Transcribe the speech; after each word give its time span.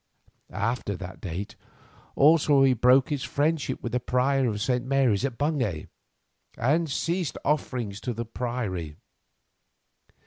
After 0.49 0.95
that 0.97 1.21
date 1.21 1.55
also 2.15 2.63
he 2.63 2.73
broke 2.73 3.09
his 3.09 3.23
friendship 3.23 3.83
with 3.83 3.91
the 3.91 3.99
prior 3.99 4.47
of 4.47 4.59
St. 4.59 4.83
Mary's 4.83 5.23
at 5.23 5.37
Bungay, 5.37 5.89
and 6.57 6.89
ceased 6.89 7.35
his 7.35 7.41
offerings 7.45 8.01
to 8.01 8.11
the 8.15 8.25
priory. 8.25 8.95